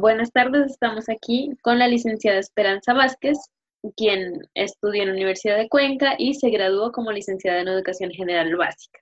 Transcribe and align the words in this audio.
Buenas 0.00 0.30
tardes, 0.30 0.70
estamos 0.70 1.08
aquí 1.08 1.50
con 1.60 1.80
la 1.80 1.88
licenciada 1.88 2.38
Esperanza 2.38 2.94
Vázquez, 2.94 3.36
quien 3.96 4.42
estudió 4.54 5.02
en 5.02 5.08
la 5.08 5.14
Universidad 5.14 5.56
de 5.56 5.68
Cuenca 5.68 6.14
y 6.16 6.34
se 6.34 6.50
graduó 6.50 6.92
como 6.92 7.10
licenciada 7.10 7.62
en 7.62 7.66
Educación 7.66 8.12
General 8.12 8.54
Básica. 8.54 9.00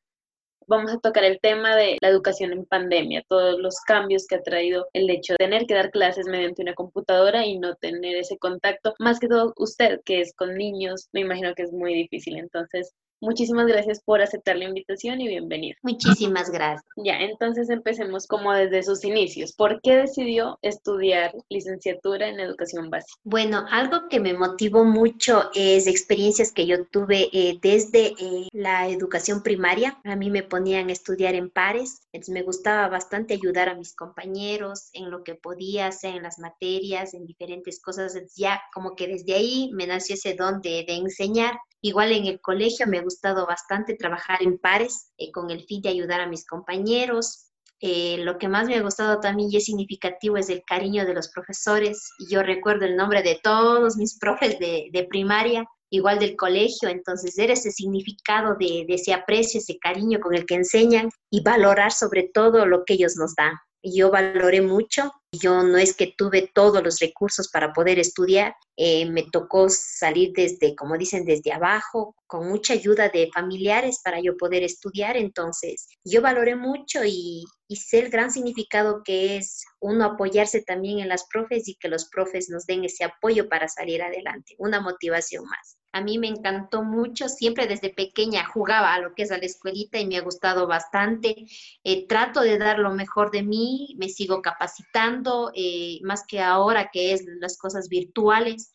Vamos 0.66 0.94
a 0.94 0.98
tocar 0.98 1.24
el 1.24 1.38
tema 1.38 1.76
de 1.76 1.98
la 2.00 2.08
educación 2.08 2.52
en 2.52 2.64
pandemia, 2.64 3.22
todos 3.28 3.60
los 3.60 3.78
cambios 3.80 4.26
que 4.26 4.36
ha 4.36 4.42
traído 4.42 4.86
el 4.94 5.10
hecho 5.10 5.34
de 5.34 5.44
tener 5.44 5.66
que 5.66 5.74
dar 5.74 5.90
clases 5.90 6.24
mediante 6.28 6.62
una 6.62 6.72
computadora 6.72 7.44
y 7.44 7.58
no 7.58 7.74
tener 7.74 8.16
ese 8.16 8.38
contacto, 8.38 8.94
más 8.98 9.20
que 9.20 9.28
todo 9.28 9.52
usted, 9.58 10.00
que 10.02 10.22
es 10.22 10.32
con 10.34 10.54
niños, 10.54 11.10
me 11.12 11.20
imagino 11.20 11.54
que 11.54 11.64
es 11.64 11.72
muy 11.72 11.92
difícil. 11.92 12.38
Entonces, 12.38 12.94
Muchísimas 13.20 13.66
gracias 13.66 14.02
por 14.02 14.20
aceptar 14.20 14.56
la 14.56 14.64
invitación 14.66 15.20
y 15.20 15.28
bienvenida. 15.28 15.76
Muchísimas 15.82 16.50
gracias. 16.50 16.84
Ya, 16.96 17.18
entonces 17.20 17.70
empecemos 17.70 18.26
como 18.26 18.52
desde 18.52 18.82
sus 18.82 19.04
inicios. 19.04 19.52
¿Por 19.52 19.80
qué 19.80 19.96
decidió 19.96 20.58
estudiar 20.60 21.34
licenciatura 21.48 22.28
en 22.28 22.40
educación 22.40 22.90
básica? 22.90 23.18
Bueno, 23.24 23.64
algo 23.70 24.08
que 24.10 24.20
me 24.20 24.34
motivó 24.34 24.84
mucho 24.84 25.50
es 25.54 25.86
experiencias 25.86 26.52
que 26.52 26.66
yo 26.66 26.86
tuve 26.86 27.30
eh, 27.32 27.58
desde 27.62 28.14
eh, 28.18 28.48
la 28.52 28.88
educación 28.88 29.42
primaria. 29.42 29.98
A 30.04 30.14
mí 30.14 30.30
me 30.30 30.42
ponían 30.42 30.90
a 30.90 30.92
estudiar 30.92 31.34
en 31.34 31.50
pares, 31.50 32.02
entonces 32.12 32.34
me 32.34 32.42
gustaba 32.42 32.88
bastante 32.88 33.34
ayudar 33.34 33.68
a 33.68 33.74
mis 33.74 33.94
compañeros 33.94 34.90
en 34.92 35.10
lo 35.10 35.24
que 35.24 35.34
podía, 35.34 35.90
sea 35.90 36.14
en 36.14 36.22
las 36.22 36.38
materias, 36.38 37.14
en 37.14 37.26
diferentes 37.26 37.80
cosas. 37.80 38.14
Ya 38.36 38.60
como 38.74 38.94
que 38.94 39.08
desde 39.08 39.34
ahí 39.34 39.70
me 39.72 39.86
nació 39.86 40.14
ese 40.16 40.34
don 40.34 40.60
de, 40.60 40.84
de 40.86 40.96
enseñar. 40.96 41.56
Igual 41.82 42.12
en 42.12 42.26
el 42.26 42.40
colegio 42.40 42.86
me 42.86 42.98
ha 42.98 43.02
gustado 43.02 43.46
bastante 43.46 43.94
trabajar 43.94 44.42
en 44.42 44.58
pares 44.58 45.12
eh, 45.18 45.30
con 45.30 45.50
el 45.50 45.64
fin 45.64 45.82
de 45.82 45.90
ayudar 45.90 46.20
a 46.20 46.28
mis 46.28 46.46
compañeros. 46.46 47.50
Eh, 47.80 48.18
lo 48.18 48.38
que 48.38 48.48
más 48.48 48.66
me 48.66 48.76
ha 48.76 48.82
gustado 48.82 49.20
también 49.20 49.50
y 49.50 49.56
es 49.56 49.66
significativo 49.66 50.36
es 50.36 50.48
el 50.48 50.62
cariño 50.66 51.04
de 51.04 51.14
los 51.14 51.28
profesores. 51.28 52.10
Yo 52.30 52.42
recuerdo 52.42 52.86
el 52.86 52.96
nombre 52.96 53.22
de 53.22 53.38
todos 53.42 53.96
mis 53.96 54.18
profes 54.20 54.58
de, 54.58 54.88
de 54.92 55.04
primaria, 55.04 55.66
igual 55.90 56.18
del 56.18 56.36
colegio, 56.36 56.88
entonces 56.88 57.36
ver 57.36 57.50
ese 57.50 57.70
significado 57.70 58.56
de, 58.58 58.84
de 58.88 58.94
ese 58.94 59.12
aprecio, 59.12 59.60
ese 59.60 59.78
cariño 59.78 60.18
con 60.20 60.34
el 60.34 60.46
que 60.46 60.56
enseñan 60.56 61.10
y 61.30 61.42
valorar 61.42 61.92
sobre 61.92 62.30
todo 62.32 62.66
lo 62.66 62.84
que 62.84 62.94
ellos 62.94 63.16
nos 63.16 63.34
dan 63.34 63.54
yo 63.94 64.10
valoré 64.10 64.62
mucho. 64.62 65.12
Yo 65.32 65.62
no 65.62 65.76
es 65.76 65.94
que 65.94 66.14
tuve 66.16 66.50
todos 66.54 66.82
los 66.82 66.98
recursos 66.98 67.48
para 67.48 67.72
poder 67.72 67.98
estudiar, 67.98 68.54
eh, 68.76 69.06
me 69.06 69.24
tocó 69.24 69.68
salir 69.68 70.32
desde, 70.34 70.74
como 70.76 70.96
dicen, 70.96 71.24
desde 71.24 71.52
abajo, 71.52 72.14
con 72.26 72.48
mucha 72.48 72.74
ayuda 72.74 73.08
de 73.08 73.30
familiares 73.34 74.00
para 74.04 74.20
yo 74.20 74.36
poder 74.36 74.62
estudiar. 74.62 75.16
Entonces, 75.16 75.88
yo 76.04 76.22
valoré 76.22 76.56
mucho 76.56 77.04
y, 77.04 77.44
y 77.68 77.76
sé 77.76 78.00
el 78.00 78.10
gran 78.10 78.30
significado 78.30 79.02
que 79.04 79.36
es 79.36 79.64
uno 79.80 80.04
apoyarse 80.04 80.62
también 80.62 81.00
en 81.00 81.08
las 81.08 81.26
profes 81.26 81.68
y 81.68 81.76
que 81.76 81.88
los 81.88 82.08
profes 82.08 82.48
nos 82.48 82.66
den 82.66 82.84
ese 82.84 83.04
apoyo 83.04 83.48
para 83.48 83.68
salir 83.68 84.02
adelante, 84.02 84.54
una 84.58 84.80
motivación 84.80 85.44
más. 85.44 85.76
A 85.96 86.02
mí 86.02 86.18
me 86.18 86.28
encantó 86.28 86.82
mucho, 86.82 87.26
siempre 87.26 87.66
desde 87.66 87.88
pequeña 87.88 88.44
jugaba 88.44 88.92
a 88.92 89.00
lo 89.00 89.14
que 89.14 89.22
es 89.22 89.30
a 89.30 89.38
la 89.38 89.46
escuelita 89.46 89.98
y 89.98 90.06
me 90.06 90.18
ha 90.18 90.20
gustado 90.20 90.66
bastante. 90.66 91.46
Eh, 91.84 92.06
trato 92.06 92.42
de 92.42 92.58
dar 92.58 92.78
lo 92.78 92.92
mejor 92.92 93.30
de 93.30 93.42
mí, 93.42 93.96
me 93.98 94.10
sigo 94.10 94.42
capacitando, 94.42 95.15
eh, 95.54 95.98
más 96.02 96.24
que 96.26 96.40
ahora 96.40 96.90
que 96.92 97.12
es 97.12 97.24
las 97.40 97.58
cosas 97.58 97.88
virtuales. 97.88 98.70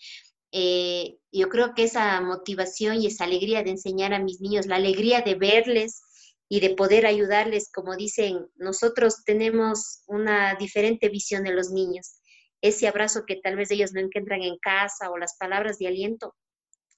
Eh, 0.52 1.18
yo 1.32 1.50
creo 1.50 1.74
que 1.74 1.84
esa 1.84 2.20
motivación 2.22 3.02
y 3.02 3.08
esa 3.08 3.24
alegría 3.24 3.64
de 3.64 3.72
enseñar 3.72 4.14
a 4.14 4.20
mis 4.20 4.42
niños, 4.42 4.66
la 4.66 4.76
alegría 4.76 5.22
de 5.22 5.36
verles 5.36 6.02
y 6.50 6.60
de 6.60 6.76
poder 6.76 7.06
ayudarles, 7.06 7.72
como 7.72 7.96
dicen, 7.96 8.46
nosotros 8.58 9.24
tenemos 9.24 10.04
una 10.08 10.56
diferente 10.56 11.08
visión 11.08 11.44
de 11.44 11.54
los 11.54 11.72
niños. 11.72 12.18
Ese 12.62 12.88
abrazo 12.88 13.24
que 13.26 13.38
tal 13.38 13.56
vez 13.56 13.72
ellos 13.72 13.94
no 13.94 14.02
encuentran 14.02 14.42
en 14.42 14.58
casa 14.58 15.10
o 15.10 15.18
las 15.18 15.38
palabras 15.38 15.78
de 15.80 15.88
aliento, 15.88 16.36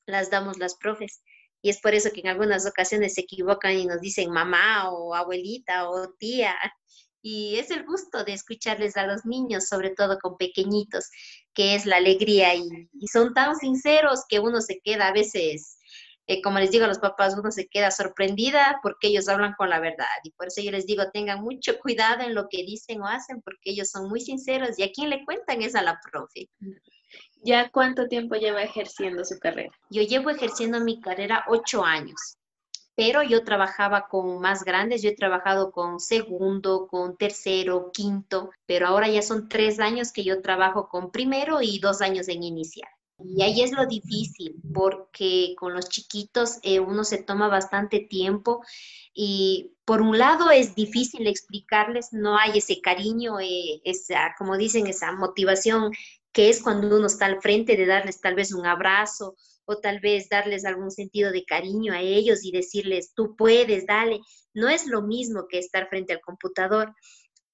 las 0.07 0.29
damos 0.29 0.57
las 0.57 0.75
profes. 0.75 1.21
Y 1.61 1.69
es 1.69 1.79
por 1.79 1.93
eso 1.93 2.11
que 2.11 2.19
en 2.19 2.27
algunas 2.27 2.65
ocasiones 2.65 3.13
se 3.13 3.21
equivocan 3.21 3.73
y 3.73 3.85
nos 3.85 4.01
dicen 4.01 4.31
mamá 4.31 4.91
o 4.91 5.15
abuelita 5.15 5.89
o 5.89 6.09
tía. 6.19 6.55
Y 7.25 7.56
es 7.56 7.72
el 7.72 7.85
gusto 7.85 8.25
de 8.25 8.34
escucharles 8.34 8.97
a 8.97 9.07
los 9.07 9.25
niños, 9.25 9.67
sobre 9.69 9.91
todo 9.91 10.19
con 10.19 10.35
pequeñitos, 10.35 11.09
que 11.53 11.73
es 11.73 11.85
la 11.85 11.95
alegría. 11.95 12.53
Y, 12.53 12.89
son 13.07 13.34
tan 13.34 13.56
sinceros 13.56 14.25
que 14.28 14.39
uno 14.39 14.59
se 14.59 14.81
queda 14.84 15.07
a 15.07 15.13
veces, 15.13 15.78
eh, 16.28 16.41
como 16.41 16.59
les 16.59 16.69
digo 16.72 16.83
a 16.83 16.89
los 16.89 17.00
papás, 17.00 17.35
uno 17.39 17.50
se 17.50 17.69
queda 17.69 17.91
sorprendida 17.91 18.81
porque 18.83 19.07
ellos 19.07 19.29
hablan 19.29 19.53
con 19.57 19.69
la 19.69 19.79
verdad. 19.79 20.06
Y 20.25 20.31
por 20.31 20.47
eso 20.47 20.62
yo 20.62 20.72
les 20.72 20.85
digo, 20.85 21.03
tengan 21.13 21.41
mucho 21.41 21.79
cuidado 21.79 22.23
en 22.23 22.35
lo 22.35 22.50
que 22.50 22.63
dicen 22.66 23.01
o 23.01 23.07
hacen, 23.07 23.41
porque 23.41 23.72
ellos 23.72 23.89
son 23.89 24.09
muy 24.09 24.19
sinceros. 24.19 24.78
Y 24.78 24.83
a 24.83 24.91
quien 24.91 25.09
le 25.09 25.23
cuentan 25.23 25.62
es 25.62 25.75
a 25.75 25.81
la 25.81 25.97
profe. 26.12 26.50
¿Ya 27.45 27.69
cuánto 27.69 28.09
tiempo 28.09 28.35
lleva 28.35 28.63
ejerciendo 28.63 29.23
su 29.23 29.39
carrera? 29.39 29.72
Yo 29.89 30.01
llevo 30.01 30.29
ejerciendo 30.29 30.81
mi 30.81 31.00
carrera 31.00 31.45
ocho 31.47 31.85
años, 31.85 32.38
pero 32.95 33.23
yo 33.23 33.43
trabajaba 33.43 34.07
con 34.07 34.39
más 34.39 34.63
grandes, 34.63 35.01
yo 35.01 35.09
he 35.09 35.15
trabajado 35.15 35.71
con 35.71 35.99
segundo, 35.99 36.87
con 36.87 37.17
tercero, 37.17 37.91
quinto, 37.91 38.51
pero 38.65 38.87
ahora 38.87 39.07
ya 39.07 39.21
son 39.21 39.49
tres 39.49 39.79
años 39.79 40.11
que 40.11 40.23
yo 40.23 40.41
trabajo 40.41 40.89
con 40.89 41.11
primero 41.11 41.61
y 41.61 41.79
dos 41.79 42.01
años 42.01 42.27
en 42.27 42.43
inicial. 42.43 42.89
Y 43.19 43.41
ahí 43.41 43.61
es 43.61 43.71
lo 43.71 43.85
difícil, 43.85 44.55
porque 44.73 45.55
con 45.57 45.73
los 45.73 45.87
chiquitos 45.89 46.57
eh, 46.61 46.79
uno 46.79 47.03
se 47.03 47.21
toma 47.21 47.47
bastante 47.47 47.99
tiempo 47.99 48.63
y 49.13 49.71
por 49.85 50.01
un 50.01 50.17
lado 50.17 50.51
es 50.51 50.75
difícil 50.75 51.27
explicarles, 51.27 52.11
no 52.11 52.37
hay 52.37 52.57
ese 52.57 52.81
cariño, 52.81 53.39
eh, 53.39 53.81
esa, 53.85 54.35
como 54.37 54.57
dicen, 54.57 54.87
esa 54.87 55.11
motivación 55.13 55.91
que 56.31 56.49
es 56.49 56.61
cuando 56.61 56.97
uno 56.97 57.07
está 57.07 57.27
al 57.27 57.41
frente 57.41 57.77
de 57.77 57.85
darles 57.85 58.19
tal 58.19 58.35
vez 58.35 58.53
un 58.53 58.65
abrazo 58.65 59.35
o 59.66 59.78
tal 59.78 60.00
vez 60.00 60.29
darles 60.29 60.66
algún 60.66 60.91
sentido 60.91 61.31
de 61.31 61.46
cariño 61.46 61.94
a 61.94 62.01
ellos 62.01 62.44
y 62.44 62.51
decirles, 62.51 63.13
tú 63.16 63.35
puedes, 63.35 63.85
dale. 63.85 64.19
No 64.53 64.69
es 64.69 64.88
lo 64.88 65.01
mismo 65.01 65.47
que 65.47 65.59
estar 65.59 65.88
frente 65.90 66.13
al 66.13 66.22
computador, 66.22 66.94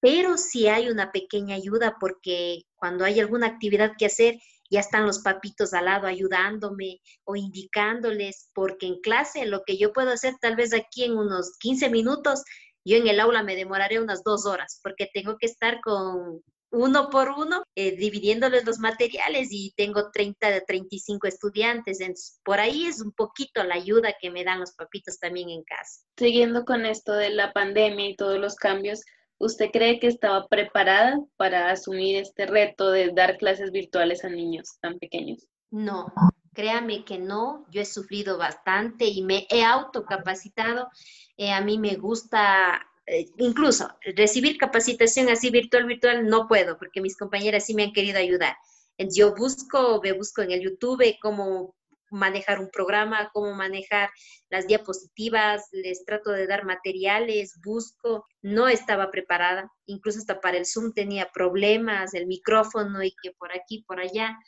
pero 0.00 0.36
sí 0.36 0.68
hay 0.68 0.88
una 0.88 1.12
pequeña 1.12 1.56
ayuda 1.56 1.96
porque 2.00 2.62
cuando 2.76 3.04
hay 3.04 3.20
alguna 3.20 3.46
actividad 3.46 3.92
que 3.98 4.06
hacer, 4.06 4.38
ya 4.70 4.80
están 4.80 5.06
los 5.06 5.18
papitos 5.18 5.74
al 5.74 5.86
lado 5.86 6.06
ayudándome 6.06 7.00
o 7.24 7.36
indicándoles, 7.36 8.50
porque 8.54 8.86
en 8.86 9.00
clase 9.00 9.44
lo 9.46 9.62
que 9.64 9.76
yo 9.76 9.92
puedo 9.92 10.10
hacer 10.10 10.34
tal 10.40 10.56
vez 10.56 10.72
aquí 10.72 11.04
en 11.04 11.16
unos 11.16 11.58
15 11.58 11.90
minutos, 11.90 12.44
yo 12.84 12.96
en 12.96 13.08
el 13.08 13.20
aula 13.20 13.42
me 13.42 13.56
demoraré 13.56 14.00
unas 14.00 14.22
dos 14.22 14.46
horas 14.46 14.80
porque 14.82 15.08
tengo 15.12 15.36
que 15.38 15.46
estar 15.46 15.80
con 15.82 16.42
uno 16.70 17.10
por 17.10 17.30
uno, 17.30 17.64
eh, 17.74 17.96
dividiéndoles 17.96 18.64
los 18.64 18.78
materiales 18.78 19.48
y 19.50 19.72
tengo 19.76 20.10
30 20.10 20.50
de 20.50 20.60
35 20.60 21.26
estudiantes. 21.26 21.98
por 22.44 22.60
ahí 22.60 22.86
es 22.86 23.00
un 23.00 23.12
poquito 23.12 23.62
la 23.64 23.74
ayuda 23.74 24.14
que 24.20 24.30
me 24.30 24.44
dan 24.44 24.60
los 24.60 24.72
papitos 24.72 25.18
también 25.18 25.50
en 25.50 25.62
casa. 25.64 26.02
Siguiendo 26.16 26.64
con 26.64 26.86
esto 26.86 27.12
de 27.12 27.30
la 27.30 27.52
pandemia 27.52 28.10
y 28.10 28.16
todos 28.16 28.38
los 28.38 28.54
cambios, 28.54 29.00
¿usted 29.38 29.70
cree 29.72 29.98
que 29.98 30.06
estaba 30.06 30.46
preparada 30.46 31.18
para 31.36 31.70
asumir 31.70 32.16
este 32.16 32.46
reto 32.46 32.90
de 32.90 33.10
dar 33.12 33.36
clases 33.38 33.72
virtuales 33.72 34.24
a 34.24 34.28
niños 34.28 34.78
tan 34.80 34.98
pequeños? 34.98 35.46
No, 35.70 36.12
créame 36.52 37.04
que 37.04 37.18
no, 37.18 37.66
yo 37.70 37.80
he 37.80 37.86
sufrido 37.86 38.38
bastante 38.38 39.06
y 39.06 39.22
me 39.22 39.46
he 39.50 39.64
autocapacitado. 39.64 40.88
Eh, 41.36 41.52
a 41.52 41.60
mí 41.60 41.78
me 41.78 41.96
gusta 41.96 42.86
eh, 43.12 43.26
incluso 43.38 43.88
recibir 44.14 44.56
capacitación 44.56 45.28
así 45.30 45.50
virtual, 45.50 45.84
virtual, 45.84 46.28
no 46.28 46.46
puedo, 46.46 46.78
porque 46.78 47.00
mis 47.00 47.16
compañeras 47.16 47.66
sí 47.66 47.74
me 47.74 47.82
han 47.82 47.92
querido 47.92 48.18
ayudar. 48.18 48.56
Yo 48.98 49.34
busco, 49.34 50.00
me 50.00 50.12
busco 50.12 50.42
en 50.42 50.52
el 50.52 50.60
YouTube 50.60 51.16
cómo 51.20 51.74
manejar 52.10 52.60
un 52.60 52.70
programa, 52.70 53.30
cómo 53.32 53.52
manejar 53.52 54.10
las 54.48 54.68
diapositivas, 54.68 55.64
les 55.72 56.04
trato 56.04 56.30
de 56.30 56.46
dar 56.46 56.64
materiales, 56.64 57.58
busco, 57.64 58.26
no 58.42 58.68
estaba 58.68 59.10
preparada, 59.10 59.68
incluso 59.86 60.20
hasta 60.20 60.40
para 60.40 60.58
el 60.58 60.66
Zoom 60.66 60.92
tenía 60.92 61.30
problemas, 61.32 62.14
el 62.14 62.28
micrófono 62.28 63.02
y 63.02 63.12
que 63.20 63.32
por 63.32 63.50
aquí, 63.52 63.82
por 63.88 63.98
allá. 63.98 64.38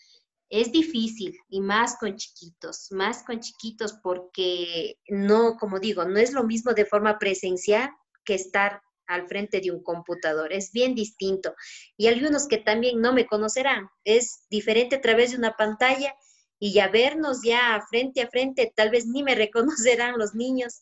Es 0.49 0.71
difícil 0.71 1.37
y 1.49 1.61
más 1.61 1.97
con 1.99 2.15
chiquitos, 2.15 2.89
más 2.93 3.25
con 3.25 3.41
chiquitos 3.41 3.95
porque 4.05 4.99
no, 5.09 5.57
como 5.57 5.81
digo, 5.81 6.05
no 6.05 6.19
es 6.19 6.33
lo 6.33 6.45
mismo 6.45 6.75
de 6.75 6.85
forma 6.85 7.19
presencial 7.19 7.91
que 8.25 8.35
estar 8.35 8.83
al 9.07 9.29
frente 9.29 9.61
de 9.61 9.71
un 9.71 9.83
computador. 9.83 10.53
Es 10.53 10.73
bien 10.73 10.95
distinto. 10.95 11.55
Y 11.97 12.07
algunos 12.07 12.49
que 12.49 12.59
también 12.59 13.01
no 13.01 13.13
me 13.13 13.27
conocerán. 13.27 13.89
Es 14.05 14.47
diferente 14.51 14.97
a 14.97 15.01
través 15.01 15.33
de 15.33 15.39
una 15.39 15.53
pantalla 15.57 16.15
y 16.59 16.73
ya 16.73 16.89
vernos 16.89 17.43
ya 17.43 17.83
frente 17.91 18.23
a 18.23 18.29
frente, 18.29 18.73
tal 18.75 18.91
vez 18.91 19.07
ni 19.07 19.23
me 19.23 19.35
reconocerán 19.47 20.19
los 20.19 20.35
niños. 20.35 20.81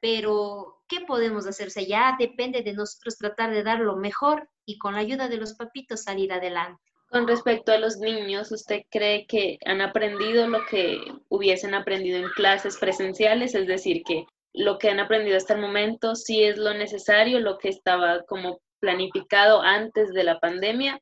Pero, 0.00 0.82
¿qué 0.88 1.00
podemos 1.06 1.46
hacer? 1.46 1.68
Ya 1.86 2.16
depende 2.18 2.62
de 2.62 2.72
nosotros 2.72 3.18
tratar 3.18 3.50
de 3.50 3.62
dar 3.62 3.80
lo 3.80 3.96
mejor 3.96 4.48
y 4.64 4.78
con 4.78 4.94
la 4.94 5.00
ayuda 5.00 5.28
de 5.28 5.36
los 5.36 5.54
papitos 5.54 6.04
salir 6.04 6.32
adelante. 6.32 6.82
Con 7.08 7.26
respecto 7.26 7.72
a 7.72 7.78
los 7.78 7.96
niños, 7.96 8.52
¿usted 8.52 8.82
cree 8.88 9.26
que 9.26 9.58
han 9.64 9.80
aprendido 9.80 10.46
lo 10.46 10.64
que 10.66 11.00
hubiesen 11.28 11.74
aprendido 11.74 12.18
en 12.18 12.28
clases 12.36 12.76
presenciales? 12.78 13.54
Es 13.54 13.66
decir, 13.66 14.02
que 14.04 14.26
lo 14.52 14.78
que 14.78 14.90
han 14.90 15.00
aprendido 15.00 15.36
hasta 15.36 15.54
el 15.54 15.60
momento 15.60 16.14
sí 16.14 16.42
es 16.42 16.58
lo 16.58 16.74
necesario, 16.74 17.40
lo 17.40 17.58
que 17.58 17.68
estaba 17.68 18.22
como 18.24 18.60
planificado 18.80 19.62
antes 19.62 20.12
de 20.12 20.24
la 20.24 20.40
pandemia, 20.40 21.00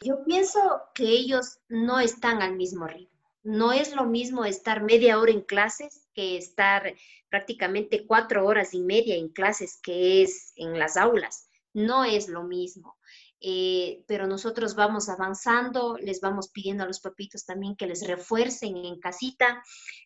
Yo 0.00 0.22
pienso 0.24 0.60
que 0.94 1.08
ellos 1.08 1.58
no 1.68 1.98
están 1.98 2.40
al 2.40 2.54
mismo 2.54 2.86
ritmo. 2.86 3.18
No 3.42 3.72
es 3.72 3.94
lo 3.96 4.04
mismo 4.04 4.44
estar 4.44 4.82
media 4.82 5.18
hora 5.18 5.32
en 5.32 5.40
clases 5.40 6.06
que 6.14 6.36
estar 6.36 6.94
prácticamente 7.28 8.06
cuatro 8.06 8.46
horas 8.46 8.74
y 8.74 8.80
media 8.80 9.16
en 9.16 9.28
clases 9.28 9.80
que 9.82 10.22
es 10.22 10.52
en 10.54 10.78
las 10.78 10.96
aulas. 10.96 11.48
No 11.72 12.04
es 12.04 12.28
lo 12.28 12.44
mismo. 12.44 12.97
Eh, 13.40 14.02
pero 14.08 14.26
nosotros 14.26 14.74
vamos 14.74 15.08
avanzando, 15.08 15.96
les 16.00 16.20
vamos 16.20 16.50
pidiendo 16.50 16.82
a 16.82 16.86
los 16.86 16.98
papitos 16.98 17.44
también 17.44 17.76
que 17.76 17.86
les 17.86 18.04
refuercen 18.06 18.76
en 18.76 18.98
casita, 18.98 19.62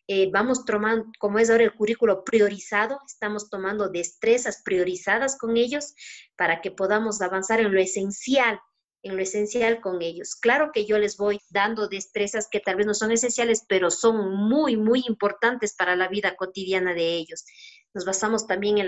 eh, 0.07 0.29
vamos 0.31 0.65
tomando, 0.65 1.05
como 1.17 1.39
es 1.39 1.49
ahora 1.49 1.63
el 1.63 1.73
currículo 1.73 2.23
priorizado, 2.23 2.99
estamos 3.07 3.49
tomando 3.49 3.89
destrezas 3.89 4.61
priorizadas 4.63 5.37
con 5.37 5.57
ellos 5.57 5.95
para 6.35 6.61
que 6.61 6.69
podamos 6.69 7.21
avanzar 7.21 7.59
en 7.59 7.73
lo 7.73 7.79
esencial 7.79 8.59
en 9.03 9.17
lo 9.17 9.21
esencial 9.21 9.81
con 9.81 10.01
ellos. 10.01 10.35
Claro 10.35 10.71
que 10.73 10.85
yo 10.85 10.97
les 10.97 11.17
voy 11.17 11.39
dando 11.49 11.89
destrezas 11.89 12.47
que 12.49 12.61
tal 12.61 12.77
vez 12.77 12.85
no 12.85 12.93
son 12.93 13.11
esenciales, 13.11 13.65
pero 13.67 13.91
son 13.91 14.33
muy, 14.33 14.77
muy 14.77 15.03
importantes 15.07 15.75
para 15.75 15.95
la 15.95 16.07
vida 16.07 16.35
cotidiana 16.37 16.93
de 16.93 17.15
ellos. 17.17 17.43
Nos 17.93 18.05
basamos 18.05 18.47
también 18.47 18.79
en 18.79 18.87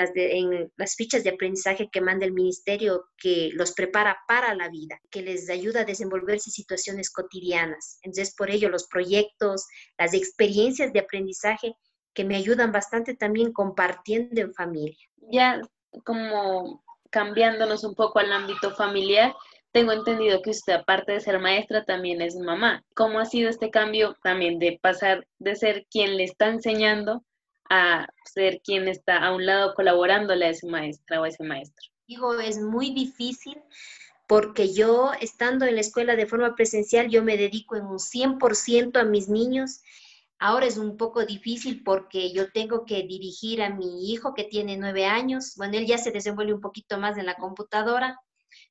las, 0.78 0.96
fichas 0.96 1.24
de 1.24 1.30
aprendizaje 1.30 1.90
que 1.92 2.02
manda 2.02 2.26
el 2.26 2.34
ministerio, 2.34 3.06
que 3.18 3.52
los 3.54 3.74
prepara 3.74 4.18
para 4.28 4.56
la 4.56 4.70
vida, 4.70 5.00
que 5.12 5.22
les 5.22 5.50
ayuda 5.50 5.82
a 5.82 5.86
desenvolverse 5.86 6.50
situaciones 6.50 7.12
cotidianas. 7.12 8.00
Entonces, 8.02 8.34
por 8.36 8.50
ello, 8.50 8.70
los 8.70 8.88
proyectos, 8.88 9.68
las 9.98 10.14
experiencias 10.14 10.92
de 10.92 11.00
aprendizaje 11.00 11.76
que 12.14 12.24
me 12.24 12.36
ayudan 12.36 12.72
bastante 12.72 13.14
también 13.14 13.54
compartiendo 13.54 14.42
en 14.42 14.54
familia. 14.54 14.98
Ya 15.32 15.62
como 16.04 16.84
cambiándonos 17.12 17.84
un 17.84 17.94
poco 17.94 18.20
al 18.20 18.32
ámbito 18.32 18.72
familiar, 18.72 19.36
tengo 19.72 19.92
entendido 19.92 20.42
que 20.42 20.52
usted, 20.52 20.74
aparte 20.74 21.12
de 21.12 21.20
ser 21.20 21.38
maestra, 21.40 21.84
también 21.84 22.22
es 22.22 22.38
mamá. 22.38 22.84
¿Cómo 22.96 23.20
ha 23.20 23.26
sido 23.26 23.50
este 23.50 23.70
cambio 23.70 24.16
también 24.24 24.58
de 24.58 24.80
pasar 24.82 25.28
de 25.38 25.56
ser 25.56 25.86
quien 25.92 26.18
le 26.18 26.24
está 26.24 26.48
enseñando 26.48 27.24
a 27.70 28.08
ser 28.24 28.62
quien 28.64 28.88
está 28.88 29.18
a 29.18 29.34
un 29.34 29.46
lado 29.46 29.74
colaborándole 29.74 30.46
a 30.46 30.50
esa 30.50 30.68
maestra 30.68 31.22
o 31.22 31.24
a 31.24 31.30
ese 31.30 31.44
maestro? 31.44 31.92
Digo, 32.08 32.40
es 32.40 32.60
muy 32.60 32.94
difícil 32.94 33.62
porque 34.28 34.74
yo, 34.74 35.12
estando 35.20 35.66
en 35.66 35.76
la 35.76 35.82
escuela 35.82 36.16
de 36.16 36.26
forma 36.26 36.56
presencial, 36.56 37.10
yo 37.10 37.24
me 37.24 37.38
dedico 37.38 37.76
en 37.76 37.86
un 37.86 38.00
100% 38.00 39.00
a 39.00 39.04
mis 39.04 39.30
niños. 39.30 39.82
Ahora 40.40 40.66
es 40.66 40.78
un 40.78 40.98
poco 40.98 41.26
difícil 41.26 41.84
porque 41.84 42.34
yo 42.34 42.52
tengo 42.52 42.86
que 42.86 43.04
dirigir 43.04 43.62
a 43.62 43.70
mi 43.70 44.12
hijo 44.12 44.34
que 44.34 44.44
tiene 44.44 44.78
nueve 44.78 45.06
años. 45.06 45.54
Bueno, 45.56 45.78
él 45.78 45.86
ya 45.86 45.98
se 45.98 46.12
desenvuelve 46.12 46.54
un 46.54 46.62
poquito 46.62 46.98
más 46.98 47.18
en 47.18 47.26
la 47.26 47.36
computadora 47.36 48.20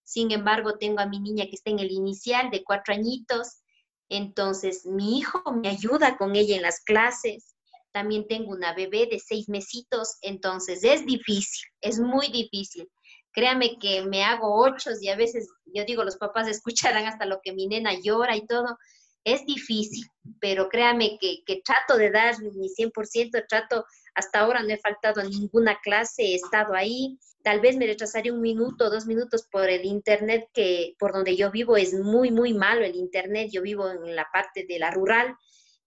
sin 0.04 0.30
embargo, 0.30 0.76
tengo 0.78 1.00
a 1.00 1.06
mi 1.06 1.18
niña 1.18 1.46
que 1.46 1.56
está 1.56 1.70
en 1.70 1.78
el 1.78 1.90
inicial 1.90 2.50
de 2.50 2.62
cuatro 2.62 2.94
añitos, 2.94 3.62
entonces 4.08 4.84
mi 4.86 5.18
hijo 5.18 5.42
me 5.52 5.68
ayuda 5.68 6.16
con 6.16 6.36
ella 6.36 6.56
en 6.56 6.62
las 6.62 6.80
clases. 6.80 7.53
También 7.94 8.26
tengo 8.26 8.50
una 8.50 8.74
bebé 8.74 9.06
de 9.06 9.20
seis 9.20 9.48
mesitos, 9.48 10.16
entonces 10.20 10.82
es 10.82 11.06
difícil, 11.06 11.64
es 11.80 12.00
muy 12.00 12.26
difícil. 12.26 12.90
Créame 13.30 13.78
que 13.78 14.02
me 14.02 14.24
hago 14.24 14.60
ocho 14.60 14.90
y 15.00 15.08
a 15.10 15.16
veces, 15.16 15.48
yo 15.66 15.84
digo, 15.84 16.02
los 16.02 16.16
papás 16.16 16.48
escucharán 16.48 17.06
hasta 17.06 17.24
lo 17.24 17.38
que 17.40 17.52
mi 17.52 17.68
nena 17.68 17.92
llora 18.02 18.36
y 18.36 18.46
todo. 18.48 18.76
Es 19.22 19.46
difícil, 19.46 20.04
pero 20.40 20.68
créame 20.68 21.18
que, 21.20 21.44
que 21.46 21.62
trato 21.64 21.96
de 21.96 22.10
dar 22.10 22.34
mi 22.42 22.68
100%, 22.68 23.46
trato, 23.48 23.86
hasta 24.16 24.40
ahora 24.40 24.64
no 24.64 24.70
he 24.70 24.78
faltado 24.78 25.20
a 25.20 25.24
ninguna 25.24 25.78
clase, 25.80 26.24
he 26.24 26.34
estado 26.34 26.74
ahí, 26.74 27.16
tal 27.44 27.60
vez 27.60 27.76
me 27.76 27.86
retrasaré 27.86 28.32
un 28.32 28.40
minuto, 28.40 28.90
dos 28.90 29.06
minutos 29.06 29.46
por 29.52 29.70
el 29.70 29.84
internet 29.84 30.48
que 30.52 30.96
por 30.98 31.12
donde 31.12 31.36
yo 31.36 31.52
vivo 31.52 31.76
es 31.76 31.94
muy, 31.94 32.32
muy 32.32 32.54
malo 32.54 32.84
el 32.84 32.96
internet. 32.96 33.50
Yo 33.52 33.62
vivo 33.62 33.88
en 33.88 34.16
la 34.16 34.26
parte 34.32 34.66
de 34.66 34.80
la 34.80 34.90
rural. 34.90 35.36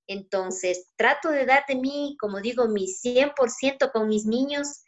Entonces, 0.07 0.93
trato 0.95 1.29
de 1.29 1.45
dar 1.45 1.65
de 1.67 1.75
mí, 1.75 2.15
como 2.19 2.41
digo, 2.41 2.67
mi 2.67 2.87
100% 2.87 3.91
con 3.91 4.07
mis 4.07 4.25
niños, 4.25 4.83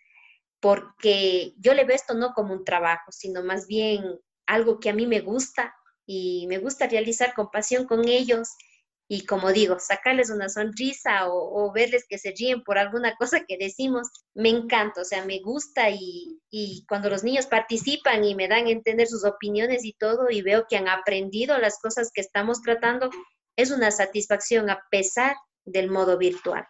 porque 0.60 1.54
yo 1.58 1.74
le 1.74 1.86
veo 1.86 1.96
esto 1.96 2.14
no 2.14 2.34
como 2.34 2.54
un 2.54 2.66
trabajo, 2.66 3.12
sino 3.12 3.44
más 3.44 3.68
bien 3.68 4.20
algo 4.46 4.80
que 4.80 4.90
a 4.90 4.94
mí 4.94 5.06
me 5.06 5.20
gusta 5.22 5.76
y 6.06 6.48
me 6.48 6.58
gusta 6.58 6.88
realizar 6.88 7.34
con 7.34 7.52
pasión 7.52 7.86
con 7.86 8.08
ellos 8.08 8.50
y 9.12 9.26
como 9.26 9.52
digo, 9.52 9.80
sacarles 9.80 10.30
una 10.30 10.50
sonrisa 10.50 11.28
o, 11.30 11.72
verles 11.74 12.06
que 12.08 12.20
se 12.20 12.32
ríen 12.38 12.64
por 12.64 12.78
alguna 12.78 13.16
cosa 13.20 13.44
que 13.46 13.58
decimos, 13.58 14.08
me 14.36 14.50
encanta, 14.50 15.02
o 15.02 15.06
sea, 15.06 15.26
me 15.26 15.40
gusta 15.40 15.90
y, 15.90 16.40
y, 16.52 16.86
cuando 16.88 17.10
los 17.10 17.24
niños 17.24 17.48
participan 17.48 18.24
y 18.24 18.36
me 18.36 18.48
dan 18.48 18.68
a 18.68 18.70
entender 18.70 19.08
sus 19.08 19.26
opiniones 19.26 19.84
y 19.84 19.94
todo 19.94 20.30
y 20.30 20.44
veo 20.44 20.68
que 20.70 20.78
han 20.78 20.88
aprendido 20.88 21.58
las 21.58 21.80
cosas 21.80 22.12
que 22.14 22.22
estamos 22.22 22.62
tratando, 22.62 23.10
es 23.60 23.72
una 23.72 23.92
satisfacción 23.92 24.70
a 24.70 24.80
pesar 24.90 25.36
del 25.66 25.90
modo 25.92 26.18
virtual. 26.18 26.66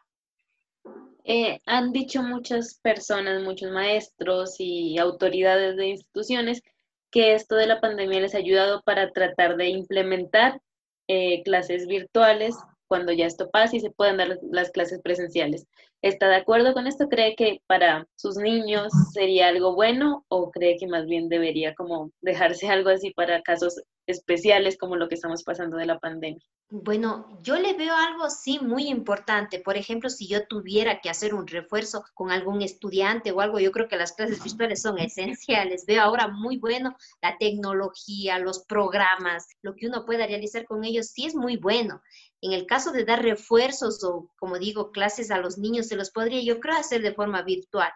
Eh, 1.23 1.59
han 1.67 1.91
dicho 1.91 2.23
muchas 2.23 2.79
personas, 2.81 3.43
muchos 3.43 3.71
maestros 3.71 4.55
y 4.57 4.97
autoridades 4.97 5.77
de 5.77 5.89
instituciones 5.89 6.63
que 7.11 7.35
esto 7.35 7.55
de 7.55 7.67
la 7.67 7.79
pandemia 7.79 8.21
les 8.21 8.33
ha 8.33 8.39
ayudado 8.39 8.81
para 8.83 9.11
tratar 9.11 9.55
de 9.55 9.67
implementar 9.67 10.59
eh, 11.07 11.43
clases 11.43 11.85
virtuales 11.85 12.55
cuando 12.87 13.11
ya 13.11 13.27
esto 13.27 13.51
pase 13.51 13.77
y 13.77 13.81
se 13.81 13.91
puedan 13.91 14.17
dar 14.17 14.39
las 14.51 14.71
clases 14.71 14.99
presenciales. 15.03 15.67
¿Está 16.01 16.27
de 16.27 16.37
acuerdo 16.37 16.73
con 16.73 16.87
esto? 16.87 17.07
¿Cree 17.07 17.35
que 17.35 17.61
para 17.67 18.07
sus 18.15 18.37
niños 18.37 18.91
sería 19.13 19.49
algo 19.49 19.75
bueno 19.75 20.25
o 20.27 20.49
cree 20.49 20.77
que 20.77 20.87
más 20.87 21.05
bien 21.05 21.29
debería 21.29 21.75
como 21.75 22.11
dejarse 22.21 22.67
algo 22.69 22.89
así 22.89 23.11
para 23.11 23.43
casos 23.43 23.79
especiales 24.09 24.77
como 24.77 24.95
lo 24.95 25.07
que 25.07 25.15
estamos 25.15 25.43
pasando 25.43 25.77
de 25.77 25.85
la 25.85 25.99
pandemia? 25.99 26.43
Bueno, 26.71 27.39
yo 27.41 27.55
le 27.55 27.73
veo 27.73 27.95
algo 27.95 28.29
sí 28.29 28.59
muy 28.59 28.89
importante. 28.89 29.59
Por 29.59 29.75
ejemplo, 29.75 30.07
si 30.09 30.27
yo 30.27 30.45
tuviera 30.45 31.01
que 31.01 31.09
hacer 31.09 31.33
un 31.33 31.47
refuerzo 31.47 32.03
con 32.13 32.29
algún 32.29 32.61
estudiante 32.61 33.31
o 33.31 33.41
algo, 33.41 33.59
yo 33.59 33.71
creo 33.71 33.87
que 33.87 33.97
las 33.97 34.13
clases 34.13 34.43
virtuales 34.43 34.83
son 34.83 34.99
esenciales. 34.99 35.85
Veo 35.87 36.03
ahora 36.03 36.27
muy 36.27 36.57
bueno 36.57 36.95
la 37.23 37.37
tecnología, 37.39 38.37
los 38.37 38.65
programas, 38.65 39.47
lo 39.63 39.75
que 39.75 39.87
uno 39.87 40.05
pueda 40.05 40.27
realizar 40.27 40.65
con 40.65 40.83
ellos 40.83 41.07
sí 41.07 41.25
es 41.25 41.33
muy 41.33 41.57
bueno. 41.57 42.01
En 42.41 42.53
el 42.53 42.67
caso 42.67 42.91
de 42.91 43.03
dar 43.03 43.23
refuerzos 43.23 44.03
o, 44.03 44.31
como 44.37 44.59
digo, 44.59 44.91
clases 44.91 45.31
a 45.31 45.39
los 45.39 45.57
niños, 45.57 45.87
se 45.87 45.95
los 45.95 46.11
podría, 46.11 46.43
yo 46.43 46.59
creo, 46.59 46.75
hacer 46.75 47.01
de 47.01 47.15
forma 47.15 47.41
virtual. 47.41 47.91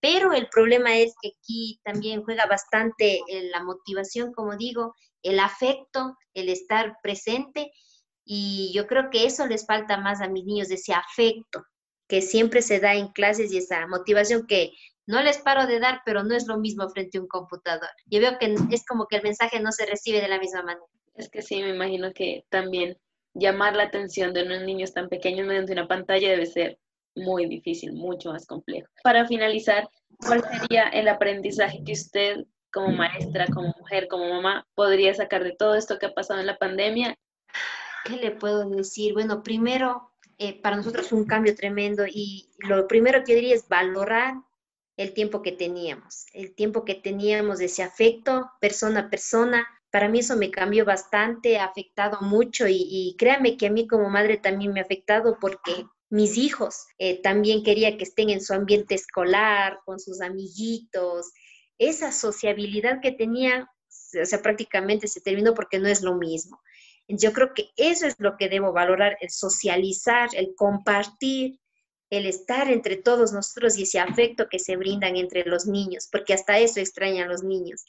Pero 0.00 0.32
el 0.32 0.48
problema 0.48 0.96
es 0.96 1.14
que 1.20 1.32
aquí 1.36 1.80
también 1.82 2.22
juega 2.22 2.46
bastante 2.46 3.20
la 3.50 3.64
motivación, 3.64 4.32
como 4.32 4.56
digo, 4.56 4.94
el 5.22 5.40
afecto, 5.40 6.16
el 6.34 6.48
estar 6.48 6.98
presente. 7.02 7.72
Y 8.24 8.72
yo 8.74 8.86
creo 8.86 9.10
que 9.10 9.26
eso 9.26 9.46
les 9.46 9.66
falta 9.66 9.96
más 9.96 10.20
a 10.20 10.28
mis 10.28 10.44
niños, 10.44 10.70
ese 10.70 10.92
afecto 10.92 11.64
que 12.08 12.22
siempre 12.22 12.62
se 12.62 12.80
da 12.80 12.94
en 12.94 13.08
clases 13.08 13.52
y 13.52 13.58
esa 13.58 13.86
motivación 13.86 14.46
que 14.46 14.72
no 15.06 15.22
les 15.22 15.38
paro 15.38 15.66
de 15.66 15.78
dar, 15.78 16.00
pero 16.04 16.22
no 16.22 16.34
es 16.34 16.46
lo 16.46 16.58
mismo 16.58 16.88
frente 16.90 17.18
a 17.18 17.20
un 17.20 17.28
computador. 17.28 17.88
Yo 18.06 18.20
veo 18.20 18.38
que 18.38 18.54
es 18.70 18.84
como 18.84 19.06
que 19.06 19.16
el 19.16 19.22
mensaje 19.22 19.60
no 19.60 19.72
se 19.72 19.86
recibe 19.86 20.20
de 20.20 20.28
la 20.28 20.38
misma 20.38 20.62
manera. 20.62 20.84
Es 21.14 21.30
que 21.30 21.42
sí, 21.42 21.62
me 21.62 21.70
imagino 21.70 22.12
que 22.12 22.44
también 22.48 22.98
llamar 23.34 23.76
la 23.76 23.84
atención 23.84 24.32
de 24.32 24.42
unos 24.42 24.62
niños 24.62 24.92
tan 24.92 25.08
pequeños 25.08 25.46
mediante 25.46 25.72
una 25.72 25.88
pantalla 25.88 26.30
debe 26.30 26.46
ser 26.46 26.78
muy 27.14 27.46
difícil, 27.46 27.92
mucho 27.92 28.32
más 28.32 28.46
complejo. 28.46 28.88
Para 29.02 29.26
finalizar, 29.26 29.88
¿cuál 30.18 30.42
sería 30.42 30.88
el 30.88 31.08
aprendizaje 31.08 31.82
que 31.84 31.92
usted 31.92 32.44
como 32.72 32.88
maestra, 32.92 33.46
como 33.46 33.74
mujer, 33.78 34.08
como 34.08 34.28
mamá, 34.28 34.66
podría 34.74 35.14
sacar 35.14 35.44
de 35.44 35.52
todo 35.52 35.74
esto 35.74 35.98
que 35.98 36.06
ha 36.06 36.14
pasado 36.14 36.40
en 36.40 36.46
la 36.46 36.58
pandemia? 36.58 37.18
¿Qué 38.04 38.16
le 38.16 38.30
puedo 38.30 38.68
decir? 38.68 39.12
Bueno, 39.12 39.42
primero, 39.42 40.12
eh, 40.38 40.60
para 40.60 40.76
nosotros 40.76 41.08
fue 41.08 41.18
un 41.18 41.26
cambio 41.26 41.54
tremendo 41.54 42.04
y 42.06 42.50
lo 42.58 42.86
primero 42.86 43.24
que 43.24 43.32
yo 43.32 43.36
diría 43.36 43.54
es 43.54 43.68
valorar 43.68 44.34
el 44.96 45.14
tiempo 45.14 45.42
que 45.42 45.52
teníamos, 45.52 46.26
el 46.32 46.54
tiempo 46.54 46.84
que 46.84 46.94
teníamos 46.94 47.58
de 47.58 47.66
ese 47.66 47.82
afecto 47.82 48.50
persona 48.60 49.00
a 49.00 49.10
persona. 49.10 49.66
Para 49.90 50.08
mí 50.08 50.18
eso 50.18 50.36
me 50.36 50.50
cambió 50.50 50.84
bastante, 50.84 51.58
ha 51.58 51.64
afectado 51.64 52.20
mucho 52.20 52.66
y, 52.68 53.14
créame 53.18 53.56
que 53.56 53.66
a 53.66 53.70
mí 53.70 53.86
como 53.86 54.10
madre 54.10 54.36
también 54.36 54.72
me 54.72 54.80
ha 54.80 54.82
afectado 54.82 55.38
porque 55.40 55.86
mis 56.10 56.36
hijos 56.36 56.86
eh, 56.98 57.22
también 57.22 57.62
quería 57.62 57.96
que 57.96 58.04
estén 58.04 58.30
en 58.30 58.40
su 58.40 58.54
ambiente 58.54 58.94
escolar, 58.94 59.78
con 59.84 59.98
sus 60.00 60.20
amiguitos, 60.20 61.32
esa 61.78 62.12
sociabilidad 62.12 63.00
que 63.00 63.12
tenía, 63.12 63.70
o 64.20 64.26
sea, 64.26 64.42
prácticamente 64.42 65.08
se 65.08 65.20
terminó 65.20 65.54
porque 65.54 65.78
no 65.78 65.88
es 65.88 66.02
lo 66.02 66.16
mismo. 66.16 66.60
Yo 67.08 67.32
creo 67.32 67.54
que 67.54 67.70
eso 67.76 68.06
es 68.06 68.16
lo 68.18 68.36
que 68.36 68.48
debo 68.48 68.72
valorar, 68.72 69.16
el 69.20 69.30
socializar, 69.30 70.28
el 70.34 70.54
compartir, 70.54 71.58
el 72.10 72.26
estar 72.26 72.70
entre 72.70 72.96
todos 72.96 73.32
nosotros 73.32 73.78
y 73.78 73.84
ese 73.84 73.98
afecto 73.98 74.48
que 74.48 74.58
se 74.58 74.76
brindan 74.76 75.16
entre 75.16 75.44
los 75.44 75.66
niños, 75.66 76.08
porque 76.10 76.34
hasta 76.34 76.58
eso 76.58 76.80
extrañan 76.80 77.28
los 77.28 77.42
niños. 77.42 77.84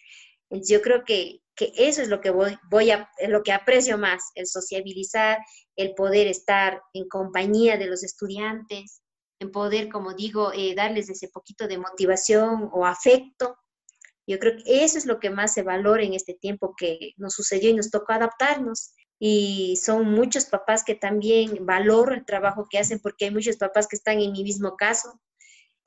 Yo 0.49 0.81
creo 0.81 1.03
que, 1.05 1.41
eso 1.57 2.01
es 2.01 2.07
lo 2.07 2.21
que 2.21 2.29
voy, 2.29 2.57
voy 2.69 2.91
a, 2.91 3.09
lo 3.27 3.43
que 3.43 3.51
aprecio 3.51 3.97
más, 3.97 4.23
el 4.35 4.47
sociabilizar, 4.47 5.39
el 5.75 5.93
poder 5.93 6.27
estar 6.27 6.81
en 6.93 7.07
compañía 7.09 7.77
de 7.77 7.87
los 7.87 8.03
estudiantes, 8.03 9.01
en 9.39 9.51
poder, 9.51 9.89
como 9.89 10.13
digo, 10.13 10.51
eh, 10.53 10.73
darles 10.75 11.09
ese 11.09 11.27
poquito 11.29 11.67
de 11.67 11.77
motivación 11.77 12.69
o 12.71 12.85
afecto 12.85 13.57
Yo 14.29 14.37
creo 14.37 14.57
que 14.57 14.83
eso 14.83 14.99
es 14.99 15.07
lo 15.07 15.19
que 15.19 15.31
más 15.31 15.55
se 15.55 15.63
valora 15.63 16.03
en 16.03 16.13
este 16.13 16.35
tiempo 16.35 16.75
que 16.77 17.13
nos 17.17 17.33
sucedió 17.33 17.71
y 17.71 17.73
nos 17.73 17.89
tocó 17.89 18.13
adaptarnos. 18.13 18.93
Y 19.19 19.75
son 19.83 20.11
muchos 20.11 20.45
papás 20.45 20.83
que 20.83 20.93
también 20.93 21.65
valoran 21.65 22.19
el 22.19 22.25
trabajo 22.25 22.67
que 22.69 22.77
hacen 22.77 22.99
porque 22.99 23.25
hay 23.25 23.31
muchos 23.31 23.57
papás 23.57 23.87
que 23.87 23.95
están 23.95 24.19
en 24.19 24.31
mi 24.31 24.43
mismo 24.43 24.75
caso, 24.77 25.19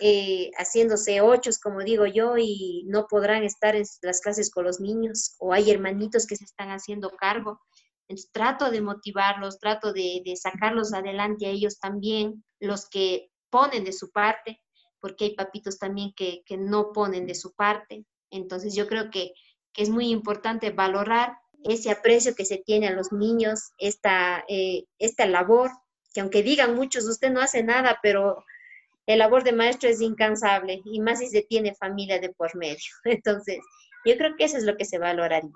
eh, 0.00 0.50
haciéndose 0.58 1.20
ochos, 1.20 1.60
como 1.60 1.84
digo 1.84 2.04
yo, 2.06 2.36
y 2.36 2.82
no 2.88 3.06
podrán 3.08 3.44
estar 3.44 3.76
en 3.76 3.84
las 4.02 4.20
clases 4.20 4.50
con 4.50 4.64
los 4.64 4.80
niños, 4.80 5.36
o 5.38 5.52
hay 5.52 5.70
hermanitos 5.70 6.26
que 6.26 6.34
se 6.34 6.44
están 6.44 6.70
haciendo 6.70 7.10
cargo. 7.10 7.60
Entonces, 8.08 8.32
trato 8.32 8.72
de 8.72 8.80
motivarlos, 8.80 9.60
trato 9.60 9.92
de, 9.92 10.20
sacarlos 10.34 10.92
adelante 10.92 11.46
a 11.46 11.50
ellos 11.50 11.78
también, 11.78 12.44
los 12.58 12.88
que 12.88 13.30
ponen 13.50 13.84
de 13.84 13.92
su 13.92 14.10
parte, 14.10 14.60
porque 15.00 15.26
hay 15.26 15.34
papitos 15.36 15.78
también 15.78 16.12
que, 16.16 16.42
no 16.58 16.90
ponen 16.92 17.24
de 17.24 17.36
su 17.36 17.54
parte. 17.54 18.04
Entonces, 18.32 18.74
yo 18.74 18.88
creo 18.88 19.10
que, 19.10 19.32
es 19.74 19.88
muy 19.88 20.10
importante 20.10 20.70
valorar 20.70 21.38
ese 21.64 21.90
aprecio 21.90 22.34
que 22.34 22.44
se 22.44 22.58
tiene 22.58 22.88
a 22.88 22.92
los 22.92 23.10
niños, 23.10 23.72
esta, 23.78 24.44
eh, 24.46 24.84
esta 24.98 25.24
labor, 25.24 25.70
que 26.12 26.20
aunque 26.20 26.42
digan 26.42 26.74
muchos, 26.74 27.06
usted 27.06 27.30
no 27.30 27.40
hace 27.40 27.62
nada, 27.62 27.98
pero 28.02 28.44
el 29.06 29.20
labor 29.20 29.44
de 29.44 29.52
maestro 29.52 29.88
es 29.88 30.02
incansable 30.02 30.82
y 30.84 31.00
más 31.00 31.20
si 31.20 31.28
se 31.28 31.40
tiene 31.42 31.74
familia 31.74 32.18
de 32.18 32.34
por 32.34 32.54
medio. 32.54 32.84
Entonces, 33.04 33.60
yo 34.04 34.16
creo 34.18 34.36
que 34.36 34.44
eso 34.44 34.58
es 34.58 34.64
lo 34.64 34.76
que 34.76 34.84
se 34.84 34.98
valoraría. 34.98 35.52